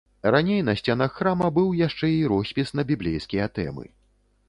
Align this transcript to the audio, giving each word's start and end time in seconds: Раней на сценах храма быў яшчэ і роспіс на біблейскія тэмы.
Раней 0.33 0.63
на 0.69 0.73
сценах 0.79 1.13
храма 1.19 1.47
быў 1.59 1.69
яшчэ 1.87 2.11
і 2.17 2.19
роспіс 2.35 2.67
на 2.79 2.89
біблейскія 2.93 3.45
тэмы. 3.61 3.85